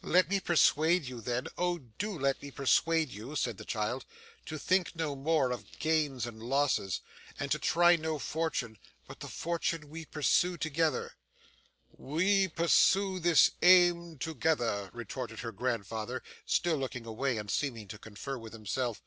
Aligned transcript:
'Let 0.00 0.30
me 0.30 0.38
persuade 0.38 1.06
you, 1.06 1.20
then 1.20 1.48
oh, 1.58 1.78
do 1.78 2.16
let 2.16 2.40
me 2.40 2.52
persuade 2.52 3.10
you,' 3.10 3.34
said 3.34 3.58
the 3.58 3.64
child, 3.64 4.04
'to 4.46 4.56
think 4.56 4.94
no 4.94 5.16
more 5.16 5.50
of 5.50 5.76
gains 5.80 6.24
or 6.24 6.30
losses, 6.30 7.00
and 7.40 7.50
to 7.50 7.58
try 7.58 7.96
no 7.96 8.20
fortune 8.20 8.78
but 9.08 9.18
the 9.18 9.26
fortune 9.26 9.88
we 9.90 10.04
pursue 10.04 10.56
together.' 10.56 11.16
'We 11.98 12.46
pursue 12.50 13.18
this 13.18 13.50
aim 13.60 14.18
together,' 14.18 14.88
retorted 14.92 15.40
her 15.40 15.50
grandfather, 15.50 16.22
still 16.46 16.76
looking 16.76 17.04
away 17.04 17.36
and 17.36 17.50
seeming 17.50 17.88
to 17.88 17.98
confer 17.98 18.38
with 18.38 18.52
himself. 18.52 19.02